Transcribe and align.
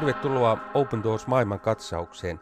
Tervetuloa 0.00 0.58
Open 0.74 1.02
Doors 1.02 1.26
maailman 1.26 1.60
katsaukseen. 1.60 2.40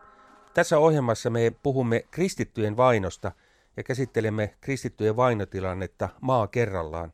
Tässä 0.54 0.78
ohjelmassa 0.78 1.30
me 1.30 1.52
puhumme 1.62 2.04
kristittyjen 2.10 2.76
vainosta 2.76 3.32
ja 3.76 3.82
käsittelemme 3.82 4.54
kristittyjen 4.60 5.16
vainotilannetta 5.16 6.08
maa 6.20 6.46
kerrallaan. 6.46 7.12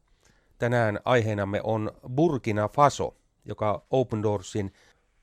Tänään 0.59 1.01
aiheenamme 1.05 1.61
on 1.63 1.91
Burkina 2.15 2.69
Faso, 2.69 3.15
joka 3.45 3.83
Open 3.91 4.23
Doorsin 4.23 4.73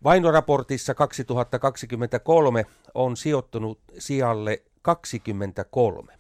vainoraportissa 0.03 0.93
2023 0.93 2.65
on 2.93 3.17
sijoittunut 3.17 3.79
sijalle 3.97 4.63
23. 4.81 6.13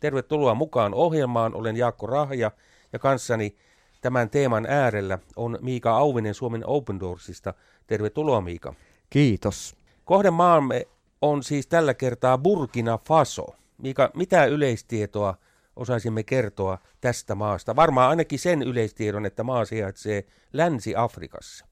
Tervetuloa 0.00 0.54
mukaan 0.54 0.94
ohjelmaan. 0.94 1.54
Olen 1.54 1.76
Jaakko 1.76 2.06
Rahja 2.06 2.50
ja 2.92 2.98
kanssani 2.98 3.56
tämän 4.00 4.30
teeman 4.30 4.66
äärellä 4.66 5.18
on 5.36 5.58
Miika 5.60 5.96
Auvinen 5.96 6.34
Suomen 6.34 6.66
Open 6.66 7.00
Doorsista. 7.00 7.54
Tervetuloa 7.86 8.40
Miika. 8.40 8.74
Kiitos. 9.10 9.76
Kohdemaamme 10.04 10.86
on 11.22 11.42
siis 11.42 11.66
tällä 11.66 11.94
kertaa 11.94 12.38
Burkina 12.38 12.98
Faso. 12.98 13.46
Miika, 13.82 14.10
mitä 14.14 14.44
yleistietoa 14.44 15.34
osaisimme 15.76 16.22
kertoa 16.22 16.78
tästä 17.00 17.34
maasta? 17.34 17.76
Varmaan 17.76 18.10
ainakin 18.10 18.38
sen 18.38 18.62
yleistiedon, 18.62 19.26
että 19.26 19.42
maa 19.42 19.64
sijaitsee 19.64 20.24
Länsi-Afrikassa. 20.52 21.66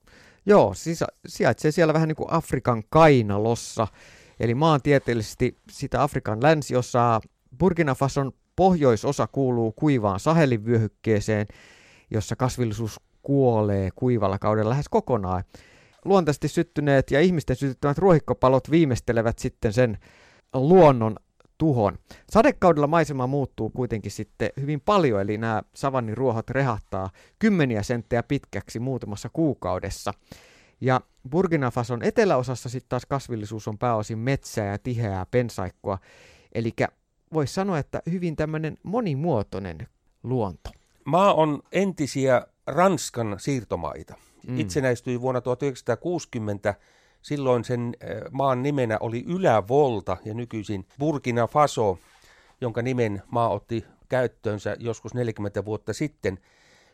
Joo, 0.46 0.74
siis 0.74 1.04
sijaitsee 1.26 1.70
siellä 1.70 1.94
vähän 1.94 2.08
niin 2.08 2.16
kuin 2.16 2.32
Afrikan 2.32 2.82
kainalossa, 2.90 3.86
eli 4.40 4.54
maantieteellisesti 4.54 5.56
sitä 5.70 6.02
Afrikan 6.02 6.42
länsiosaa. 6.42 7.20
Burkina 7.58 7.94
Fason 7.94 8.32
pohjoisosa 8.56 9.26
kuuluu 9.26 9.72
kuivaan 9.72 10.20
Sahelin 10.20 10.64
vyöhykkeeseen, 10.64 11.46
jossa 12.10 12.36
kasvillisuus 12.36 13.00
kuolee 13.22 13.90
kuivalla 13.94 14.38
kaudella 14.38 14.70
lähes 14.70 14.88
kokonaan. 14.88 15.44
Luontaisesti 16.04 16.48
syttyneet 16.48 17.10
ja 17.10 17.20
ihmisten 17.20 17.56
sytyttämät 17.56 17.98
ruohikkopalot 17.98 18.70
viimeistelevät 18.70 19.38
sitten 19.38 19.72
sen 19.72 19.98
luonnon 20.54 21.16
tuhon. 21.58 21.98
Sadekaudella 22.30 22.86
maisema 22.86 23.26
muuttuu 23.26 23.70
kuitenkin 23.70 24.12
sitten 24.12 24.50
hyvin 24.60 24.80
paljon, 24.80 25.20
eli 25.20 25.38
nämä 25.38 25.62
savannin 25.74 26.16
ruohot 26.16 26.50
rehahtaa 26.50 27.10
kymmeniä 27.38 27.82
senttejä 27.82 28.22
pitkäksi 28.22 28.78
muutamassa 28.78 29.28
kuukaudessa. 29.32 30.14
Ja 30.80 31.00
Burkina 31.30 31.70
Fason 31.70 32.02
eteläosassa 32.02 32.68
sitten 32.68 32.88
taas 32.88 33.06
kasvillisuus 33.06 33.68
on 33.68 33.78
pääosin 33.78 34.18
metsää 34.18 34.66
ja 34.66 34.78
tiheää 34.78 35.26
pensaikkoa, 35.30 35.98
eli 36.52 36.72
voisi 37.32 37.54
sanoa, 37.54 37.78
että 37.78 38.02
hyvin 38.10 38.36
tämmöinen 38.36 38.78
monimuotoinen 38.82 39.78
luonto. 40.22 40.70
Maa 41.06 41.34
on 41.34 41.62
entisiä 41.72 42.46
Ranskan 42.66 43.36
siirtomaita. 43.38 44.14
Mm. 44.46 44.60
Itsenäistyi 44.60 45.20
vuonna 45.20 45.40
1960 45.40 46.74
Silloin 47.26 47.64
sen 47.64 47.96
eh, 48.00 48.22
maan 48.30 48.62
nimenä 48.62 48.98
oli 49.00 49.24
Ylävolta 49.26 50.16
ja 50.24 50.34
nykyisin 50.34 50.86
Burkina 50.98 51.46
Faso, 51.46 51.98
jonka 52.60 52.82
nimen 52.82 53.22
maa 53.30 53.48
otti 53.48 53.84
käyttöönsä 54.08 54.76
joskus 54.78 55.14
40 55.14 55.64
vuotta 55.64 55.92
sitten. 55.92 56.38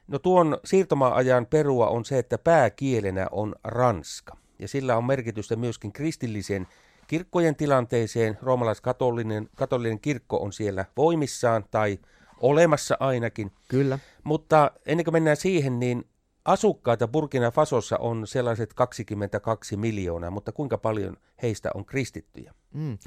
No 0.08 0.19
tuon 0.19 0.58
siirtomaa-ajan 0.64 1.47
perua 1.47 1.88
on 1.88 2.04
se, 2.04 2.19
että 2.19 2.38
pääkielenä 2.38 3.26
on 3.30 3.54
ranska. 3.64 4.36
Ja 4.58 4.69
sillä 4.69 4.97
on 4.97 5.04
merkitystä 5.04 5.56
myöskin 5.56 5.92
kristillisen 5.92 6.66
kirkkojen 7.06 7.56
tilanteeseen. 7.56 8.38
Roomalaiskatolinen 8.42 9.48
katolinen 9.56 10.00
kirkko 10.00 10.36
on 10.36 10.52
siellä 10.52 10.84
voimissaan 10.97 11.64
tai 11.70 11.98
olemassa 12.41 12.97
ainakin. 13.00 13.52
Kyllä. 13.69 13.98
Mutta 14.25 14.70
ennen 14.86 15.05
kuin 15.05 15.14
mennään 15.14 15.36
siihen, 15.36 15.80
niin 15.80 16.05
Asukkaita 16.44 17.08
Burkina 17.08 17.50
Fasossa 17.50 17.97
on 17.98 18.27
sellaiset 18.27 18.75
22 18.75 19.76
miljoonaa, 19.76 20.31
mutta 20.31 20.53
kuinka 20.53 20.78
paljon 20.78 21.16
heistä 21.43 21.70
on 21.75 21.84
kristittyjä? 21.84 22.54
Mm. 22.75 22.98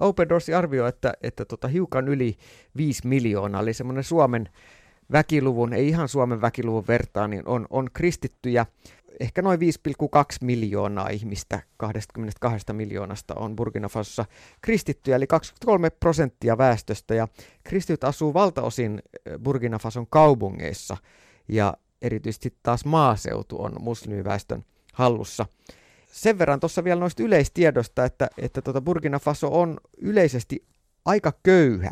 Open 0.00 0.28
Doors 0.28 0.48
arvioi, 0.48 0.88
että, 0.88 1.12
että 1.22 1.44
tota, 1.44 1.68
hiukan 1.68 2.08
yli 2.08 2.36
5 2.76 3.06
miljoonaa, 3.06 3.62
eli 3.62 3.74
semmoinen 3.74 4.04
Suomen 4.04 4.48
väkiluvun, 5.12 5.72
ei 5.72 5.88
ihan 5.88 6.08
Suomen 6.08 6.40
väkiluvun 6.40 6.86
vertaan, 6.88 7.30
niin 7.30 7.48
on, 7.48 7.66
on 7.70 7.88
kristittyjä. 7.92 8.66
Ehkä 9.20 9.42
noin 9.42 9.60
5,2 9.60 9.66
miljoonaa 10.40 11.08
ihmistä 11.08 11.60
22 11.76 12.72
miljoonasta 12.72 13.34
on 13.34 13.56
Burkina 13.56 13.88
Fasossa 13.88 14.24
kristittyjä, 14.60 15.16
eli 15.16 15.26
23 15.26 15.90
prosenttia 15.90 16.58
väestöstä, 16.58 17.14
ja 17.14 17.28
kristityt 17.64 18.04
asuu 18.04 18.34
valtaosin 18.34 19.02
eh, 19.26 19.38
Burkina 19.38 19.78
Fason 19.78 20.06
kaupungeissa, 20.10 20.96
ja 21.48 21.74
erityisesti 22.02 22.54
taas 22.62 22.84
maaseutu 22.84 23.62
on 23.62 23.72
muslimiväestön 23.80 24.64
hallussa. 24.92 25.46
Sen 26.06 26.38
verran 26.38 26.60
tuossa 26.60 26.84
vielä 26.84 27.00
noista 27.00 27.22
yleistiedosta, 27.22 28.04
että, 28.04 28.28
että 28.38 28.62
tuota 28.62 28.80
Burkina 28.80 29.18
Faso 29.18 29.60
on 29.60 29.80
yleisesti 29.98 30.64
aika 31.04 31.32
köyhä. 31.42 31.90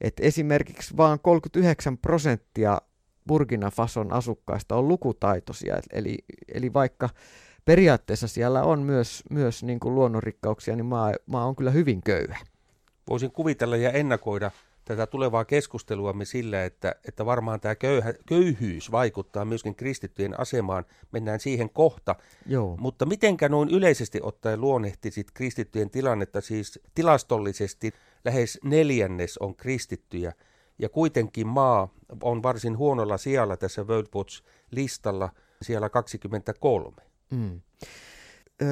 Et 0.00 0.20
esimerkiksi 0.20 0.96
vain 0.96 1.20
39 1.20 1.98
prosenttia 1.98 2.78
Burkina 3.28 3.70
Fason 3.70 4.12
asukkaista 4.12 4.76
on 4.76 4.88
lukutaitoisia, 4.88 5.80
eli, 5.92 6.18
eli 6.54 6.72
vaikka 6.72 7.08
periaatteessa 7.64 8.28
siellä 8.28 8.62
on 8.62 8.82
myös, 8.82 9.22
myös 9.30 9.62
niin 9.62 9.80
kuin 9.80 9.94
luonnonrikkauksia, 9.94 10.76
niin 10.76 10.86
maa, 10.86 11.12
maa 11.26 11.46
on 11.46 11.56
kyllä 11.56 11.70
hyvin 11.70 12.02
köyhä. 12.02 12.38
Voisin 13.08 13.32
kuvitella 13.32 13.76
ja 13.76 13.90
ennakoida, 13.90 14.50
tätä 14.88 15.06
tulevaa 15.06 15.44
keskusteluamme 15.44 16.24
sillä, 16.24 16.64
että, 16.64 16.94
että 17.08 17.26
varmaan 17.26 17.60
tämä 17.60 17.74
köyhä, 17.74 18.14
köyhyys 18.26 18.92
vaikuttaa 18.92 19.44
myöskin 19.44 19.74
kristittyjen 19.74 20.40
asemaan. 20.40 20.84
Mennään 21.12 21.40
siihen 21.40 21.70
kohta. 21.70 22.16
Joo. 22.46 22.76
Mutta 22.80 23.06
mitenkä 23.06 23.48
noin 23.48 23.68
yleisesti 23.68 24.20
ottaen 24.22 24.60
luonnehtisit 24.60 25.30
kristittyjen 25.30 25.90
tilannetta, 25.90 26.40
siis 26.40 26.80
tilastollisesti 26.94 27.92
lähes 28.24 28.58
neljännes 28.64 29.38
on 29.38 29.56
kristittyjä, 29.56 30.32
ja 30.78 30.88
kuitenkin 30.88 31.46
maa 31.46 31.88
on 32.22 32.42
varsin 32.42 32.78
huonolla 32.78 33.18
sijalla 33.18 33.56
tässä 33.56 33.82
World 33.82 34.06
Watch-listalla, 34.16 35.28
siellä 35.62 35.88
23. 35.88 36.96
Mm. 37.30 37.60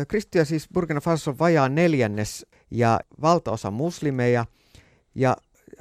Kristittyjä 0.08 0.44
siis 0.44 0.68
Burkina 0.74 1.00
Faso 1.00 1.30
on 1.30 1.38
vajaa 1.38 1.68
neljännes 1.68 2.46
ja 2.70 3.00
valtaosa 3.22 3.70
muslimeja. 3.70 4.46
Ja 5.14 5.36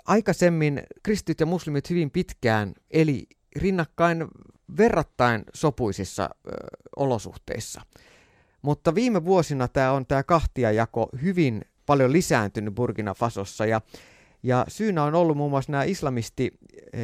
aikaisemmin 0.05 0.83
kristityt 1.03 1.39
ja 1.39 1.45
muslimit 1.45 1.89
hyvin 1.89 2.11
pitkään 2.11 2.73
eli 2.91 3.27
rinnakkain 3.55 4.27
verrattain 4.77 5.43
sopuisissa 5.53 6.29
ö, 6.47 6.51
olosuhteissa. 6.95 7.81
Mutta 8.61 8.95
viime 8.95 9.25
vuosina 9.25 9.67
tämä 9.67 9.91
on 9.91 10.05
tämä 10.05 10.23
kahtiajako 10.23 11.09
hyvin 11.21 11.61
paljon 11.85 12.11
lisääntynyt 12.11 12.75
Burkina 12.75 13.13
Fasossa 13.13 13.65
ja, 13.65 13.81
ja 14.45 14.65
syynä 14.67 15.03
on 15.03 15.15
ollut 15.15 15.37
muun 15.37 15.51
muassa 15.51 15.71
nämä 15.71 15.83
islamisti 15.83 16.51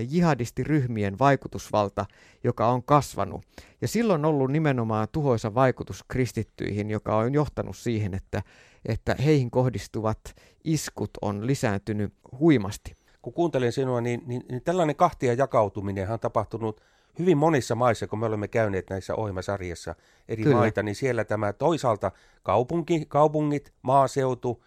jihadistiryhmien 0.10 1.20
vaikutusvalta, 1.20 2.06
joka 2.44 2.68
on 2.68 2.84
kasvanut. 2.84 3.46
Ja 3.82 3.88
silloin 3.88 4.26
on 4.26 4.30
ollut 4.30 4.52
nimenomaan 4.52 5.08
tuhoisa 5.12 5.54
vaikutus 5.54 6.04
kristittyihin, 6.08 6.90
joka 6.90 7.18
on 7.18 7.34
johtanut 7.34 7.78
siihen, 7.78 8.14
että 8.14 8.42
että 8.86 9.16
heihin 9.26 9.52
kohdistuvat 9.52 10.20
iskut 10.64 11.10
on 11.22 11.48
lisääntynyt 11.48 12.14
huimasti. 12.40 12.96
Kun 13.22 13.34
kuuntelen 13.34 13.72
sinua, 13.72 14.02
niin, 14.02 14.24
niin, 14.26 14.44
niin 14.50 14.62
tällainen 14.62 14.96
kahtia 14.96 15.34
jakautuminen 15.34 16.12
on 16.12 16.20
tapahtunut 16.20 16.82
hyvin 17.20 17.38
monissa 17.38 17.76
maissa, 17.76 18.08
kun 18.08 18.20
me 18.20 18.26
olemme 18.26 18.48
käyneet 18.48 18.90
näissä 18.90 19.16
ohjelmasarjassa 19.16 19.96
eri 20.28 20.44
Kyllä. 20.44 20.58
maita, 20.58 20.84
niin 20.84 20.96
siellä 20.96 21.24
tämä 21.24 21.54
toisaalta 21.54 22.12
kaupunki, 22.44 23.06
kaupungit, 23.08 23.74
maaseutu, 23.82 24.64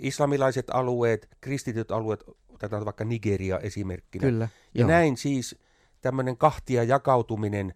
islamilaiset 0.00 0.70
alueet, 0.70 1.28
kristityt 1.40 1.90
alueet, 1.90 2.24
otetaan 2.48 2.84
vaikka 2.84 3.04
Nigeria 3.04 3.58
esimerkkinä. 3.58 4.26
Kyllä, 4.26 4.48
ja 4.74 4.80
joo. 4.80 4.88
näin 4.88 5.16
siis 5.16 5.58
tämmöinen 6.00 6.36
kahtia 6.36 6.84
jakautuminen 6.84 7.74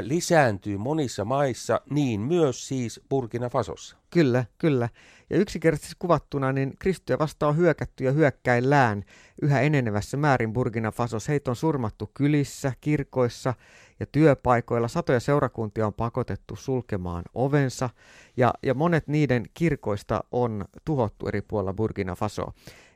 lisääntyy 0.00 0.78
monissa 0.78 1.24
maissa, 1.24 1.80
niin 1.90 2.20
myös 2.20 2.68
siis 2.68 3.00
Burkina 3.08 3.48
Fasossa. 3.48 3.96
Kyllä, 4.10 4.44
kyllä. 4.58 4.88
Ja 5.30 5.36
yksinkertaisesti 5.36 5.96
kuvattuna, 5.98 6.52
niin 6.52 6.72
kristittyjä 6.78 7.18
vastaan 7.18 7.50
on 7.50 7.56
hyökätty 7.56 8.04
ja 8.04 8.12
hyökkäillään 8.12 9.04
yhä 9.42 9.60
enenevässä 9.60 10.16
määrin 10.16 10.52
Burkina 10.52 10.90
Fasossa. 10.90 11.32
Heitä 11.32 11.50
on 11.50 11.56
surmattu 11.56 12.10
kylissä, 12.14 12.72
kirkoissa 12.80 13.54
ja 14.00 14.06
työpaikoilla. 14.06 14.88
Satoja 14.88 15.20
seurakuntia 15.20 15.86
on 15.86 15.94
pakotettu 15.94 16.56
sulkemaan 16.56 17.24
ovensa 17.34 17.90
ja, 18.36 18.54
ja 18.62 18.74
monet 18.74 19.08
niiden 19.08 19.44
kirkoista 19.54 20.24
on 20.32 20.64
tuhottu 20.84 21.28
eri 21.28 21.42
puolilla 21.42 21.72
Burkina 21.72 22.14
Faso. 22.14 22.46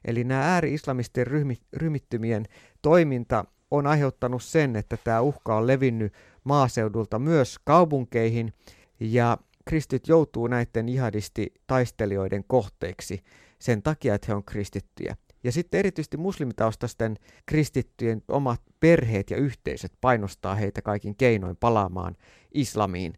Eli 0.05 0.25
nämä 0.25 0.55
ääri-islamistien 0.55 1.27
ryhmi, 1.27 1.57
ryhmittymien 1.73 2.45
toiminta 2.83 3.45
on 3.71 3.87
aiheuttanut 3.87 4.43
sen, 4.43 4.77
että 4.77 4.97
tämä 5.05 5.21
uhka 5.21 5.57
on 5.57 5.67
levinnyt 5.67 6.13
maaseudulta 6.45 7.19
myös 7.19 7.59
kaupunkeihin 7.65 8.53
ja 9.01 9.39
kristit 9.65 10.09
joutuu 10.09 10.47
näiden 10.47 10.89
jihadisti-taistelijoiden 10.89 12.45
kohteeksi 12.47 13.25
sen 13.59 13.83
takia, 13.83 14.15
että 14.15 14.27
he 14.29 14.35
on 14.35 14.45
kristittyjä. 14.45 15.17
Ja 15.45 15.53
sitten 15.53 15.79
erityisesti 15.79 16.17
muslimitaustaisten 16.17 17.17
kristittyjen 17.47 18.23
omat 18.29 18.63
perheet 18.81 19.31
ja 19.31 19.37
yhteisöt 19.37 19.93
painostaa 20.01 20.55
heitä 20.55 20.83
kaikin 20.83 21.17
keinoin 21.17 21.57
palaamaan 21.57 22.17
islamiin. 22.53 23.15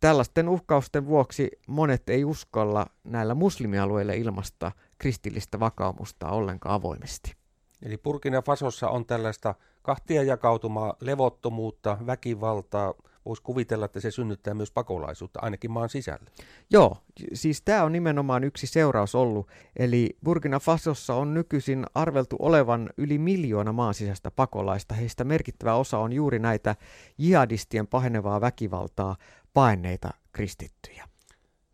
tällaisten 0.00 0.48
uhkausten 0.48 1.06
vuoksi 1.06 1.48
monet 1.68 2.08
ei 2.08 2.24
uskalla 2.24 2.86
näillä 3.04 3.34
muslimialueilla 3.34 4.12
ilmasta 4.12 4.72
kristillistä 4.98 5.60
vakaumusta 5.60 6.28
ollenkaan 6.28 6.74
avoimesti. 6.74 7.34
Eli 7.82 7.98
Burkina 7.98 8.42
Fasossa 8.42 8.88
on 8.88 9.06
tällaista 9.06 9.54
kahtia 9.86 10.22
jakautumaa, 10.22 10.96
levottomuutta, 11.00 11.98
väkivaltaa. 12.06 12.94
Voisi 13.24 13.42
kuvitella, 13.42 13.84
että 13.84 14.00
se 14.00 14.10
synnyttää 14.10 14.54
myös 14.54 14.70
pakolaisuutta, 14.70 15.40
ainakin 15.42 15.70
maan 15.70 15.88
sisällä. 15.88 16.30
Joo, 16.70 16.96
siis 17.32 17.62
tämä 17.62 17.84
on 17.84 17.92
nimenomaan 17.92 18.44
yksi 18.44 18.66
seuraus 18.66 19.14
ollut. 19.14 19.48
Eli 19.76 20.16
Burkina 20.24 20.60
Fasossa 20.60 21.14
on 21.14 21.34
nykyisin 21.34 21.86
arveltu 21.94 22.36
olevan 22.38 22.90
yli 22.96 23.18
miljoona 23.18 23.72
maan 23.72 23.94
sisäistä 23.94 24.30
pakolaista. 24.30 24.94
Heistä 24.94 25.24
merkittävä 25.24 25.74
osa 25.74 25.98
on 25.98 26.12
juuri 26.12 26.38
näitä 26.38 26.76
jihadistien 27.18 27.86
pahenevaa 27.86 28.40
väkivaltaa 28.40 29.16
paineita 29.54 30.10
kristittyjä. 30.32 31.08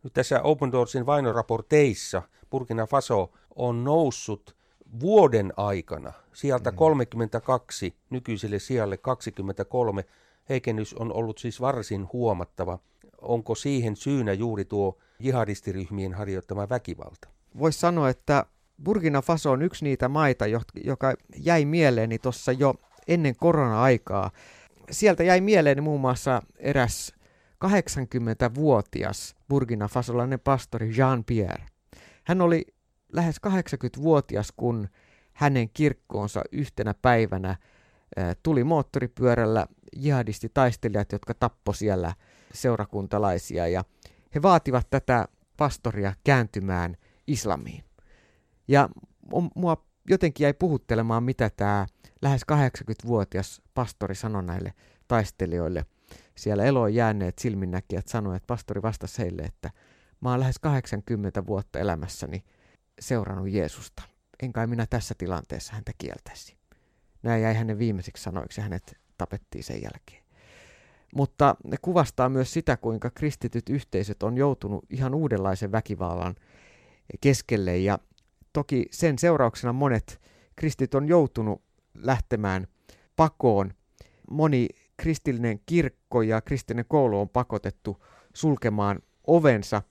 Nyt 0.03 0.13
tässä 0.13 0.43
Open 0.43 0.73
Doorsin 0.73 1.07
vainoraporteissa 1.07 2.23
Burkina 2.51 2.87
Faso 2.87 3.33
on 3.57 3.85
noussut 3.85 4.57
vuoden 5.01 5.53
aikana 5.57 6.13
sieltä 6.33 6.71
mm. 6.71 6.77
32 6.77 7.95
nykyiselle 8.11 8.59
sijalle 8.59 8.97
23. 8.97 10.05
Heikennys 10.49 10.95
on 10.95 11.13
ollut 11.13 11.39
siis 11.39 11.61
varsin 11.61 12.09
huomattava. 12.13 12.79
Onko 13.21 13.55
siihen 13.55 13.97
syynä 13.97 14.33
juuri 14.33 14.65
tuo 14.65 14.99
jihadistiryhmien 15.19 16.15
harjoittama 16.15 16.69
väkivalta? 16.69 17.29
Voisi 17.59 17.79
sanoa, 17.79 18.09
että 18.09 18.47
Burkina 18.85 19.23
Faso 19.23 19.51
on 19.51 19.63
yksi 19.63 19.85
niitä 19.85 20.09
maita, 20.09 20.45
joka 20.85 21.15
jäi 21.37 21.65
mieleeni 21.65 22.19
tuossa 22.19 22.53
jo 22.53 22.75
ennen 23.09 23.37
korona-aikaa. 23.37 24.31
Sieltä 24.91 25.25
jäi 25.25 25.41
mieleeni 25.41 25.81
muun 25.81 26.01
muassa 26.01 26.43
eräs 26.59 27.15
80-vuotias 27.65 29.37
Burkina 29.49 29.89
Fasolainen 29.89 30.41
pastori 30.41 30.91
Jean-Pierre. 30.91 31.63
Hän 32.25 32.41
oli 32.41 32.67
lähes 33.13 33.37
80-vuotias, 33.47 34.53
kun 34.57 34.89
hänen 35.33 35.71
kirkkoonsa 35.71 36.43
yhtenä 36.53 36.95
päivänä 36.95 37.57
tuli 38.43 38.65
moottoripyörällä 38.65 39.67
jihadistitaistelijat, 39.97 41.13
jotka 41.13 41.35
tappo 41.35 41.73
siellä 41.73 42.15
seurakuntalaisia 42.55 43.69
ja 43.69 43.85
he 44.35 44.43
vaativat 44.43 44.91
tätä 44.91 45.29
pastoria 45.57 46.15
kääntymään 46.25 46.97
islamiin. 47.27 47.85
Ja 48.69 48.89
mua 49.55 49.85
jotenkin 50.11 50.45
jäi 50.45 50.53
puhuttelemaan, 50.55 51.23
mitä 51.23 51.51
tämä 51.57 51.87
lähes 52.23 52.43
80-vuotias 52.53 53.63
pastori 53.75 54.15
sanoi 54.15 54.43
näille 54.43 54.75
taistelijoille. 55.09 55.87
Siellä 56.35 56.65
eloon 56.65 56.95
jääneet 56.95 57.39
silminnäkijät 57.39 58.09
sanoivat, 58.09 58.37
että 58.37 58.47
pastori 58.47 58.83
vastasi 58.83 59.23
heille, 59.23 59.43
että 59.43 59.71
mä 60.21 60.31
oon 60.31 60.41
lähes 60.41 60.59
80 60.59 61.47
vuotta 61.47 61.79
elämässäni 61.79 62.45
seurannut 63.01 63.49
Jeesusta. 63.49 64.03
En 64.43 64.53
kai 64.53 64.67
minä 64.67 64.87
tässä 64.87 65.15
tilanteessa 65.19 65.73
häntä 65.75 65.93
kieltäisi. 65.99 66.57
Näin 67.23 67.43
jäi 67.43 67.55
hänen 67.55 67.79
viimeisiksi 67.79 68.23
sanoiksi 68.23 68.61
ja 68.61 68.63
hänet 68.63 68.97
tapettiin 69.19 69.65
sen 69.65 69.83
jälkeen. 69.83 70.23
Mutta 71.15 71.57
ne 71.65 71.77
kuvastaa 71.83 72.29
myös 72.29 72.53
sitä, 72.53 72.77
kuinka 72.77 73.11
kristityt 73.11 73.69
yhteisöt 73.69 74.23
on 74.23 74.37
joutunut 74.37 74.85
ihan 74.91 75.15
uudenlaisen 75.15 75.73
väkivallan 75.73 76.35
keskelle. 77.21 77.79
Ja 77.79 77.99
toki 78.53 78.87
sen 78.91 79.19
seurauksena 79.19 79.73
monet 79.73 80.21
kristit 80.57 80.95
on 80.95 81.09
joutunut 81.09 81.63
lähtemään 81.95 82.67
pakoon. 83.17 83.75
Moni 84.31 84.69
kristillinen 84.97 85.61
kirkko 85.67 86.23
ja 86.23 86.41
kristillinen 86.41 86.85
koulu 86.89 87.21
on 87.21 87.29
pakotettu 87.29 88.05
sulkemaan 88.35 88.99
ovensa. 89.27 89.83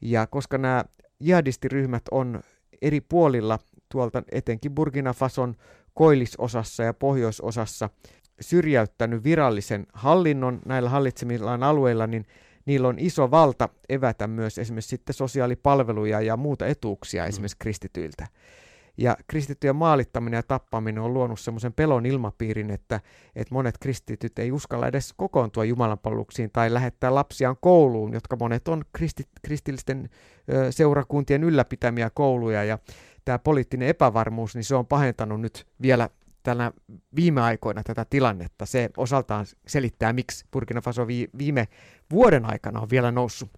Ja 0.00 0.26
koska 0.26 0.58
nämä 0.58 0.84
jihadistiryhmät 1.20 2.02
on 2.10 2.40
eri 2.82 3.00
puolilla 3.00 3.58
tuolta 3.88 4.22
etenkin 4.32 4.74
Burkina 4.74 5.12
Fason 5.12 5.56
koillisosassa 5.94 6.82
ja 6.82 6.94
pohjoisosassa 6.94 7.90
syrjäyttänyt 8.40 9.24
virallisen 9.24 9.86
hallinnon 9.92 10.60
näillä 10.66 10.90
hallitsemillaan 10.90 11.62
alueilla, 11.62 12.06
niin 12.06 12.26
niillä 12.66 12.88
on 12.88 12.98
iso 12.98 13.30
valta 13.30 13.68
evätä 13.88 14.26
myös 14.26 14.58
esimerkiksi 14.58 14.88
sitten 14.88 15.14
sosiaalipalveluja 15.14 16.20
ja 16.20 16.36
muuta 16.36 16.66
etuuksia 16.66 17.22
mm. 17.22 17.28
esimerkiksi 17.28 17.56
kristityiltä. 17.58 18.26
Ja 19.00 19.16
kristittyjen 19.26 19.76
maalittaminen 19.76 20.38
ja 20.38 20.42
tappaminen 20.42 21.02
on 21.02 21.14
luonut 21.14 21.40
semmoisen 21.40 21.72
pelon 21.72 22.06
ilmapiirin, 22.06 22.70
että, 22.70 23.00
että 23.36 23.54
monet 23.54 23.78
kristityt 23.78 24.38
ei 24.38 24.52
uskalla 24.52 24.86
edes 24.86 25.14
kokoontua 25.16 25.64
jumalanpalveluksiin 25.64 26.50
tai 26.50 26.74
lähettää 26.74 27.14
lapsiaan 27.14 27.56
kouluun, 27.60 28.12
jotka 28.12 28.36
monet 28.36 28.68
on 28.68 28.84
kristi, 28.92 29.28
kristillisten 29.42 30.08
ö, 30.52 30.72
seurakuntien 30.72 31.44
ylläpitämiä 31.44 32.10
kouluja. 32.10 32.64
Ja 32.64 32.78
tämä 33.24 33.38
poliittinen 33.38 33.88
epävarmuus, 33.88 34.54
niin 34.54 34.64
se 34.64 34.74
on 34.74 34.86
pahentanut 34.86 35.40
nyt 35.40 35.66
vielä 35.82 36.08
tällä 36.42 36.72
viime 37.16 37.40
aikoina 37.40 37.82
tätä 37.82 38.06
tilannetta. 38.10 38.66
Se 38.66 38.90
osaltaan 38.96 39.46
selittää, 39.66 40.12
miksi 40.12 40.44
Burkina 40.52 40.80
Faso 40.80 41.06
viime 41.38 41.68
vuoden 42.10 42.44
aikana 42.44 42.80
on 42.80 42.90
vielä 42.90 43.10
noussut 43.10 43.50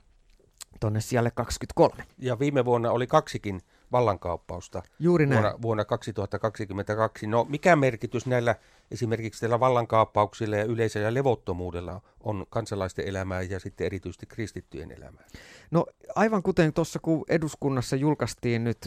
tuonne 0.81 1.01
siellä 1.01 1.31
23. 1.31 2.05
Ja 2.19 2.39
viime 2.39 2.65
vuonna 2.65 2.91
oli 2.91 3.07
kaksikin 3.07 3.61
vallankaappausta 3.93 4.83
Juuri 4.99 5.27
näin. 5.27 5.43
Vuonna, 5.43 5.63
vuonna 5.63 5.85
2022. 5.85 7.27
No 7.27 7.47
mikä 7.49 7.77
merkitys 7.77 8.27
näillä 8.27 8.55
esimerkiksi 8.91 9.41
tällä 9.41 9.61
vallankaappauksilla 9.61 10.57
ja 10.57 10.65
yleisellä 10.65 11.15
levottomuudella 11.15 12.01
on 12.21 12.47
kansalaisten 12.51 13.09
elämää 13.09 13.43
ja 13.43 13.61
sitten 13.61 13.85
erityisesti 13.85 14.27
kristittyjen 14.27 14.93
elämää? 14.93 15.25
No 15.71 15.87
aivan 16.15 16.43
kuten 16.43 16.73
tuossa 16.73 16.99
kun 16.99 17.25
eduskunnassa 17.29 17.97
julkaistiin 17.97 18.65
nyt 18.65 18.79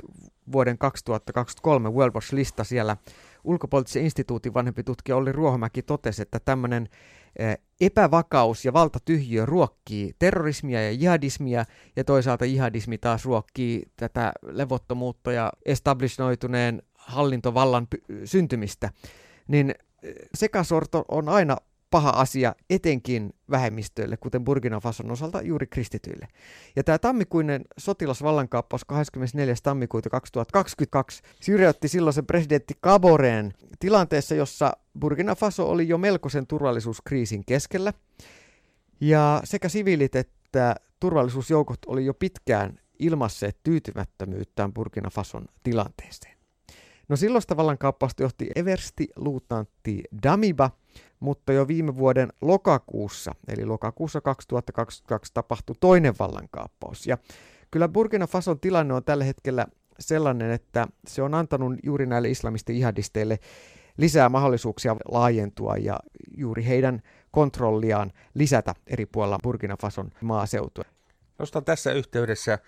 vuoden 0.51 0.77
2023 0.77 1.89
World 1.89 2.13
Watch-lista 2.15 2.63
siellä 2.63 2.97
ulkopoliittisen 3.45 4.03
instituutin 4.03 4.53
vanhempi 4.53 4.83
tutkija 4.83 5.15
Olli 5.15 5.31
Ruohomäki 5.31 5.81
totesi, 5.81 6.21
että 6.21 6.39
tämmöinen 6.39 6.89
epävakaus 7.81 8.65
ja 8.65 8.73
valtatyhjiö 8.73 9.45
ruokkii 9.45 10.15
terrorismia 10.19 10.83
ja 10.83 10.91
jihadismia, 10.91 11.65
ja 11.95 12.03
toisaalta 12.03 12.45
jihadismi 12.45 12.97
taas 12.97 13.25
ruokkii 13.25 13.83
tätä 13.95 14.33
levottomuutta 14.41 15.31
ja 15.31 15.51
establishnoituneen 15.65 16.81
hallintovallan 16.93 17.87
syntymistä, 18.25 18.89
niin 19.47 19.75
sekasorto 20.33 21.05
on 21.07 21.29
aina 21.29 21.57
paha 21.95 22.09
asia 22.09 22.55
etenkin 22.69 23.33
vähemmistöille, 23.51 24.17
kuten 24.17 24.43
Burkina 24.43 24.79
Fason 24.79 25.11
osalta 25.11 25.41
juuri 25.41 25.67
kristityille. 25.67 26.27
Ja 26.75 26.83
tämä 26.83 26.97
tammikuinen 26.97 27.65
sotilasvallankaappaus 27.77 28.85
24. 28.85 29.55
tammikuuta 29.63 30.09
2022 30.09 31.21
syrjäytti 31.41 31.87
silloisen 31.87 32.25
presidentti 32.25 32.73
Caboreen 32.83 33.53
tilanteessa, 33.79 34.35
jossa 34.35 34.73
Burkina 34.99 35.35
Faso 35.35 35.69
oli 35.69 35.87
jo 35.87 35.97
melkoisen 35.97 36.47
turvallisuuskriisin 36.47 37.45
keskellä. 37.45 37.93
Ja 39.01 39.41
sekä 39.43 39.69
siviilit 39.69 40.15
että 40.15 40.75
turvallisuusjoukot 40.99 41.79
oli 41.87 42.05
jo 42.05 42.13
pitkään 42.13 42.79
ilmasseet 42.99 43.57
tyytymättömyyttään 43.63 44.73
Burkina 44.73 45.09
Fason 45.09 45.45
tilanteeseen. 45.63 46.37
No 47.09 47.15
silloista 47.15 47.57
vallankaappausta 47.57 48.23
johti 48.23 48.49
Eversti 48.55 49.07
luutnantti 49.15 50.03
Damiba– 50.23 50.71
mutta 51.19 51.53
jo 51.53 51.67
viime 51.67 51.95
vuoden 51.95 52.33
lokakuussa, 52.41 53.31
eli 53.47 53.65
lokakuussa 53.65 54.21
2022 54.21 55.33
tapahtui 55.33 55.75
toinen 55.79 56.13
vallankaappaus. 56.19 57.07
Ja 57.07 57.17
kyllä 57.71 57.87
Burkina 57.87 58.27
Fason 58.27 58.59
tilanne 58.59 58.93
on 58.93 59.03
tällä 59.03 59.23
hetkellä 59.23 59.67
sellainen, 59.99 60.51
että 60.51 60.87
se 61.07 61.21
on 61.21 61.33
antanut 61.33 61.73
juuri 61.83 62.05
näille 62.05 62.29
islamisten-ihadisteille 62.29 63.39
lisää 63.97 64.29
mahdollisuuksia 64.29 64.95
laajentua 65.11 65.77
ja 65.77 65.99
juuri 66.37 66.65
heidän 66.65 67.01
kontrolliaan 67.31 68.11
lisätä 68.33 68.73
eri 68.87 69.05
puolilla 69.05 69.39
Burkina 69.43 69.77
Fason 69.81 70.09
maaseutua. 70.21 70.83
Nostan 71.39 71.65
tässä 71.65 71.91
yhteydessä 71.91 72.59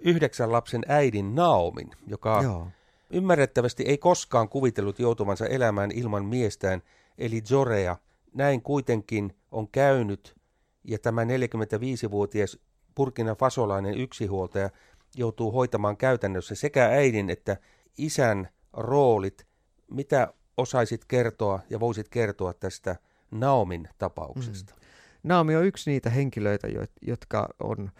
yhdeksän 0.00 0.52
lapsen 0.52 0.82
äidin 0.88 1.34
Naomin, 1.34 1.90
joka 2.06 2.40
Joo. 2.42 2.68
ymmärrettävästi 3.10 3.82
ei 3.82 3.98
koskaan 3.98 4.48
kuvitellut 4.48 4.98
joutuvansa 4.98 5.46
elämään 5.46 5.90
ilman 5.90 6.24
miestään– 6.24 6.82
eli 7.18 7.40
Zorea. 7.40 7.96
Näin 8.34 8.62
kuitenkin 8.62 9.36
on 9.50 9.68
käynyt, 9.68 10.36
ja 10.84 10.98
tämä 10.98 11.24
45-vuotias 11.24 12.58
Burkina 12.94 13.34
Fasolainen 13.34 13.98
yksihuoltaja 13.98 14.70
joutuu 15.16 15.52
hoitamaan 15.52 15.96
käytännössä 15.96 16.54
sekä 16.54 16.86
äidin 16.86 17.30
että 17.30 17.56
isän 17.98 18.48
roolit. 18.72 19.46
Mitä 19.90 20.34
osaisit 20.56 21.04
kertoa 21.04 21.60
ja 21.70 21.80
voisit 21.80 22.08
kertoa 22.08 22.54
tästä 22.54 22.96
Naomin 23.30 23.88
tapauksesta? 23.98 24.74
Mm. 24.74 24.80
Naomi 25.22 25.56
on 25.56 25.64
yksi 25.64 25.90
niitä 25.90 26.10
henkilöitä, 26.10 26.68
jotka 27.02 27.48
on 27.60 27.90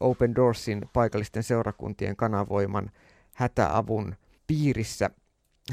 Open 0.00 0.34
Doorsin 0.34 0.82
paikallisten 0.92 1.42
seurakuntien 1.42 2.16
kanavoiman 2.16 2.90
hätäavun 3.34 4.16
piirissä 4.46 5.10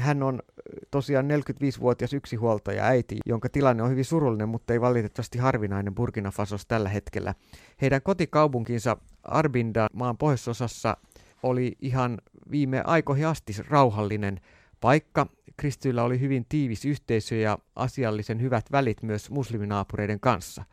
hän 0.00 0.22
on 0.22 0.42
tosiaan 0.90 1.26
45-vuotias 1.30 2.12
yksinhuoltaja 2.12 2.84
äiti, 2.84 3.16
jonka 3.26 3.48
tilanne 3.48 3.82
on 3.82 3.90
hyvin 3.90 4.04
surullinen, 4.04 4.48
mutta 4.48 4.72
ei 4.72 4.80
valitettavasti 4.80 5.38
harvinainen 5.38 5.94
Burkina 5.94 6.30
Fasos 6.30 6.66
tällä 6.66 6.88
hetkellä. 6.88 7.34
Heidän 7.80 8.02
kotikaupunkinsa 8.02 8.96
Arbinda 9.22 9.86
maan 9.92 10.18
pohjoisosassa 10.18 10.96
oli 11.42 11.76
ihan 11.80 12.18
viime 12.50 12.82
aikoihin 12.84 13.26
asti 13.26 13.52
rauhallinen 13.68 14.40
paikka. 14.80 15.26
Kristyillä 15.56 16.02
oli 16.02 16.20
hyvin 16.20 16.46
tiivis 16.48 16.84
yhteisö 16.84 17.36
ja 17.36 17.58
asiallisen 17.76 18.40
hyvät 18.40 18.72
välit 18.72 19.02
myös 19.02 19.30
musliminaapureiden 19.30 20.20
kanssa. 20.20 20.64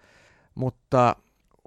Mutta 0.56 1.16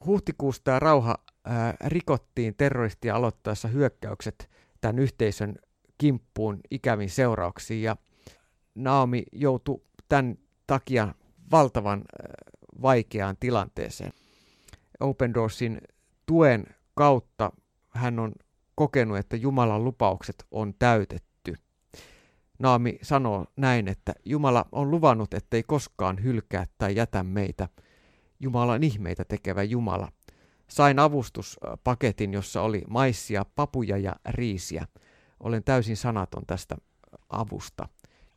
huhtikuussa 0.07 0.65
tämä 0.65 0.79
rauha 0.79 1.15
ää, 1.45 1.75
rikottiin 1.85 2.55
terroristia 2.57 3.17
aloittaessa 3.17 3.69
hyökkäykset 3.69 4.51
tämän 4.81 4.99
yhteisön 4.99 5.57
kimppuun 5.99 6.61
ikävin 6.71 7.11
seurauksiin 7.11 7.83
ja 7.83 7.97
Naomi 8.75 9.23
joutui 9.33 9.83
tämän 10.09 10.39
takia 10.67 11.15
valtavan 11.51 12.05
vaikeaan 12.83 13.37
tilanteeseen. 13.41 14.13
Open 15.01 15.35
Doorsin 15.35 15.81
tuen 16.27 16.67
kautta 16.95 17.53
hän 17.91 18.19
on 18.19 18.33
kokenut, 18.75 19.19
että 19.19 19.37
Jumalan 19.37 19.85
lupaukset 19.85 20.47
on 20.51 20.75
täytetty. 20.79 21.55
Naami 22.59 22.99
sanoo 23.03 23.47
näin, 23.57 23.89
että 23.89 24.15
Jumala 24.25 24.65
on 24.73 24.91
luvannut, 24.91 25.35
ettei 25.35 25.63
koskaan 25.63 26.25
hylkää 26.25 26.67
tai 26.79 26.97
jätä 26.97 27.23
meitä. 27.23 27.69
Jumalan 28.41 28.83
ihmeitä 28.83 29.25
tekevä 29.25 29.63
Jumala. 29.63 30.13
Sain 30.69 30.99
avustuspaketin, 30.99 32.33
jossa 32.33 32.63
oli 32.63 32.83
maissia, 32.89 33.45
papuja 33.55 33.99
ja 33.99 34.17
riisiä. 34.29 34.87
Olen 35.41 35.65
täysin 35.65 35.97
sanaton 35.97 36.43
tästä 36.47 36.77
avusta. 37.29 37.89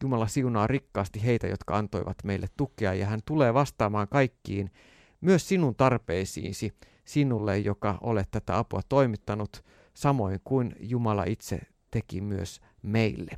Jumala 0.03 0.27
siunaa 0.27 0.67
rikkaasti 0.67 1.23
heitä, 1.23 1.47
jotka 1.47 1.77
antoivat 1.77 2.17
meille 2.23 2.47
tukea, 2.57 2.93
ja 2.93 3.05
hän 3.05 3.19
tulee 3.25 3.53
vastaamaan 3.53 4.07
kaikkiin, 4.07 4.71
myös 5.21 5.47
sinun 5.47 5.75
tarpeisiisi, 5.75 6.73
sinulle, 7.05 7.57
joka 7.57 7.97
olet 8.01 8.27
tätä 8.31 8.57
apua 8.57 8.81
toimittanut, 8.89 9.65
samoin 9.93 10.39
kuin 10.43 10.75
Jumala 10.79 11.23
itse 11.23 11.59
teki 11.91 12.21
myös 12.21 12.61
meille. 12.81 13.31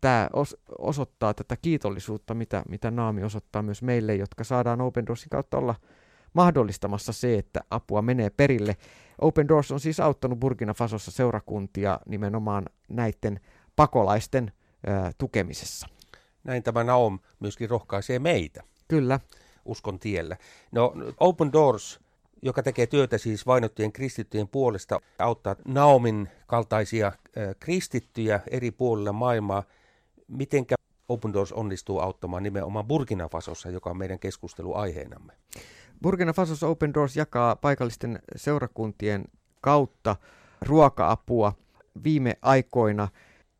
Tämä 0.00 0.28
os- 0.32 0.60
osoittaa 0.78 1.34
tätä 1.34 1.56
kiitollisuutta, 1.56 2.34
mitä, 2.34 2.62
mitä 2.68 2.90
Naami 2.90 3.22
osoittaa 3.22 3.62
myös 3.62 3.82
meille, 3.82 4.14
jotka 4.14 4.44
saadaan 4.44 4.80
Open 4.80 5.06
Doorsin 5.06 5.30
kautta 5.30 5.58
olla 5.58 5.74
mahdollistamassa 6.32 7.12
se, 7.12 7.38
että 7.38 7.60
apua 7.70 8.02
menee 8.02 8.30
perille. 8.30 8.76
Open 9.20 9.48
Doors 9.48 9.72
on 9.72 9.80
siis 9.80 10.00
auttanut 10.00 10.40
Burkina 10.40 10.74
Fasossa 10.74 11.10
seurakuntia 11.10 12.00
nimenomaan 12.06 12.66
näiden 12.88 13.40
pakolaisten 13.76 14.52
ö, 14.88 15.12
tukemisessa. 15.18 15.88
Näin 16.44 16.62
tämä 16.62 16.84
Naom 16.84 17.18
myöskin 17.40 17.70
rohkaisee 17.70 18.18
meitä. 18.18 18.62
Kyllä. 18.88 19.20
Uskon 19.64 19.98
tiellä. 19.98 20.36
No 20.72 20.94
Open 21.20 21.52
Doors, 21.52 22.00
joka 22.42 22.62
tekee 22.62 22.86
työtä 22.86 23.18
siis 23.18 23.46
vainottujen 23.46 23.92
kristittyjen 23.92 24.48
puolesta, 24.48 25.00
auttaa 25.18 25.56
Naomin 25.64 26.28
kaltaisia 26.46 27.12
ö, 27.36 27.54
kristittyjä 27.60 28.40
eri 28.50 28.70
puolilla 28.70 29.12
maailmaa. 29.12 29.62
Mitenkä 30.28 30.74
Open 31.08 31.32
Doors 31.32 31.52
onnistuu 31.52 31.98
auttamaan 31.98 32.42
nimenomaan 32.42 32.86
Burkina 32.86 33.28
Fasossa, 33.28 33.70
joka 33.70 33.90
on 33.90 33.96
meidän 33.96 34.18
keskusteluaiheenamme? 34.18 35.32
Burkina 36.02 36.32
Fasos 36.32 36.62
Open 36.62 36.94
Doors 36.94 37.16
jakaa 37.16 37.56
paikallisten 37.56 38.18
seurakuntien 38.36 39.24
kautta 39.60 40.16
ruoka-apua. 40.60 41.52
Viime 42.04 42.38
aikoina 42.42 43.08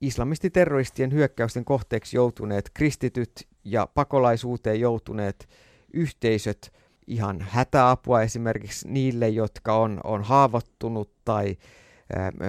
islamistiterroristien 0.00 1.12
hyökkäysten 1.12 1.64
kohteeksi 1.64 2.16
joutuneet 2.16 2.70
kristityt 2.74 3.48
ja 3.64 3.88
pakolaisuuteen 3.94 4.80
joutuneet 4.80 5.48
yhteisöt 5.92 6.72
ihan 7.06 7.40
hätäapua 7.40 8.22
esimerkiksi 8.22 8.88
niille, 8.88 9.28
jotka 9.28 9.76
on, 9.76 10.00
on 10.04 10.22
haavoittunut 10.22 11.10
tai 11.24 11.56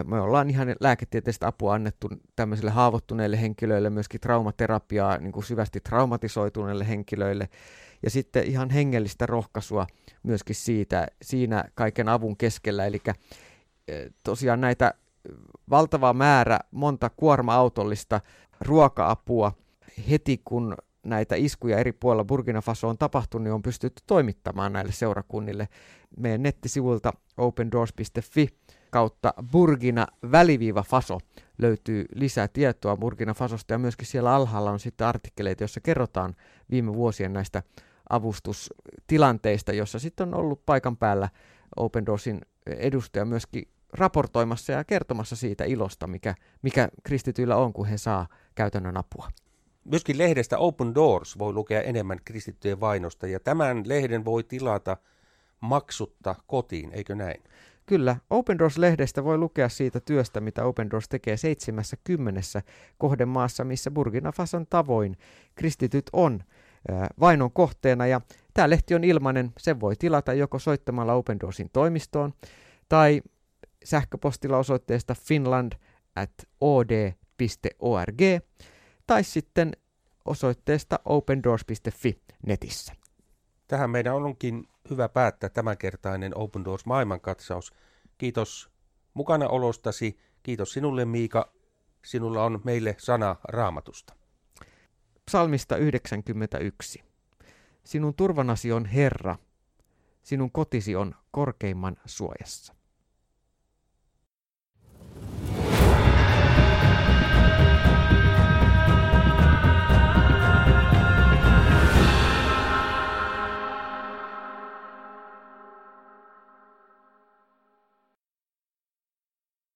me 0.06 0.22
ollaan 0.22 0.50
ihan 0.50 0.76
lääketieteellistä 0.80 1.48
apua 1.48 1.74
annettu 1.74 2.10
tämmöisille 2.36 2.72
haavoittuneille 2.72 3.42
henkilöille, 3.42 3.90
myöskin 3.90 4.22
traumaterapiaa 4.22 5.18
niin 5.18 5.32
kuin 5.32 5.44
syvästi 5.44 5.80
traumatisoituneille 5.80 6.88
henkilöille 6.88 7.50
ja 8.04 8.10
sitten 8.10 8.44
ihan 8.44 8.70
hengellistä 8.70 9.26
rohkaisua 9.26 9.88
myöskin 10.24 10.56
siitä, 10.56 11.08
siinä 11.22 11.64
kaiken 11.76 12.10
avun 12.10 12.38
keskellä. 12.38 12.86
Eli 12.86 13.02
tosiaan 14.24 14.62
näitä 14.62 14.94
valtava 15.70 16.14
määrä, 16.14 16.60
monta 16.72 17.10
kuorma-autollista 17.10 18.22
ruoka-apua 18.62 19.52
heti 20.10 20.42
kun 20.46 20.78
näitä 21.06 21.36
iskuja 21.36 21.78
eri 21.78 21.92
puolilla 21.92 22.26
Burkina 22.26 22.62
Faso 22.62 22.88
on 22.88 22.98
tapahtunut, 22.98 23.44
niin 23.44 23.54
on 23.54 23.62
pystytty 23.62 24.04
toimittamaan 24.08 24.74
näille 24.74 24.92
seurakunnille. 24.92 25.68
Meidän 26.18 26.44
nettisivuilta 26.44 27.14
opendoors.fi 27.38 28.48
kautta 28.90 29.34
Burkina 29.52 30.08
väliviiva 30.32 30.84
Faso 30.84 31.18
löytyy 31.58 32.06
lisää 32.16 32.48
tietoa 32.48 32.98
Burkina 32.98 33.34
Fasosta 33.34 33.74
ja 33.74 33.78
myöskin 33.78 34.08
siellä 34.08 34.36
alhaalla 34.36 34.72
on 34.72 34.80
sitten 34.80 35.08
artikkeleita, 35.08 35.64
joissa 35.64 35.82
kerrotaan 35.82 36.36
viime 36.72 36.94
vuosien 36.94 37.34
näistä 37.34 37.64
avustustilanteista, 38.10 39.74
jossa 39.74 40.00
sitten 40.00 40.28
on 40.28 40.40
ollut 40.40 40.66
paikan 40.66 40.98
päällä 40.98 41.30
Open 41.76 42.06
Doorsin 42.06 42.42
edustaja 42.66 43.26
myöskin 43.26 43.68
raportoimassa 43.94 44.72
ja 44.72 44.84
kertomassa 44.84 45.36
siitä 45.36 45.64
ilosta, 45.64 46.08
mikä, 46.08 46.36
mikä 46.62 46.90
kristityillä 47.04 47.56
on, 47.56 47.74
kun 47.74 47.86
he 47.88 47.98
saa 47.98 48.28
käytännön 48.56 48.98
apua. 48.98 49.30
Myöskin 49.84 50.18
lehdestä 50.18 50.58
Open 50.58 50.96
Doors 50.96 51.38
voi 51.40 51.54
lukea 51.54 51.82
enemmän 51.82 52.20
kristittyjen 52.26 52.80
vainosta, 52.80 53.28
ja 53.28 53.40
tämän 53.40 53.84
lehden 53.86 54.26
voi 54.26 54.44
tilata 54.44 54.98
maksutta 55.62 56.36
kotiin, 56.48 56.92
eikö 56.94 57.16
näin? 57.16 57.44
Kyllä, 57.90 58.16
Open 58.30 58.60
Doors-lehdestä 58.60 59.24
voi 59.24 59.38
lukea 59.38 59.70
siitä 59.70 60.00
työstä, 60.00 60.42
mitä 60.42 60.66
Open 60.66 60.92
Doors 60.92 61.10
tekee 61.10 61.38
70 61.38 62.42
kohdemaassa, 62.98 63.64
missä 63.64 63.92
Burkina 63.92 64.32
Fason 64.32 64.68
tavoin 64.70 65.18
kristityt 65.56 66.10
on 66.14 66.44
vainon 67.20 67.52
kohteena. 67.52 68.08
Ja 68.08 68.22
tämä 68.54 68.70
lehti 68.70 68.96
on 68.96 69.04
ilmainen, 69.04 69.52
sen 69.58 69.80
voi 69.80 69.96
tilata 69.96 70.34
joko 70.34 70.60
soittamalla 70.60 71.14
Open 71.14 71.40
Doorsin 71.40 71.70
toimistoon 71.74 72.34
tai 72.90 73.22
sähköpostilla 73.84 74.58
osoitteesta 74.58 75.16
finland 75.16 75.74
at 76.16 76.32
od.org 76.62 78.22
tai 79.08 79.24
sitten 79.24 79.72
osoitteesta 80.26 81.00
opendoors.fi 81.06 82.22
netissä. 82.46 82.94
Tähän 83.68 83.90
meidän 83.90 84.16
onkin 84.16 84.68
hyvä 84.90 85.10
päättää 85.10 85.50
tämänkertainen 85.50 86.38
Open 86.38 86.66
Doors 86.66 86.86
maailmankatsaus. 86.86 87.74
Kiitos 88.18 88.70
mukana 89.14 89.48
olostasi. 89.48 90.20
Kiitos 90.44 90.74
sinulle 90.74 91.06
Miika. 91.06 91.54
Sinulla 92.06 92.44
on 92.44 92.62
meille 92.64 92.96
sana 93.00 93.36
raamatusta. 93.44 94.14
Psalmista 95.26 95.78
91. 95.78 97.04
Sinun 97.84 98.14
turvanasi 98.14 98.72
on 98.72 98.86
Herra, 98.86 99.36
sinun 100.24 100.52
kotisi 100.52 100.96
on 100.96 101.16
korkeimman 101.32 101.98
suojassa. 102.06 102.79